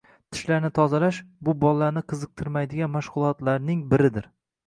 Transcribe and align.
Tishlarni 0.35 0.69
tozalash– 0.77 1.19
bu 1.49 1.53
bolalarni 1.65 2.03
qiziqtirmaydigan 2.13 2.91
mashg‘ulotlarning 2.97 3.85
biridir. 3.93 4.27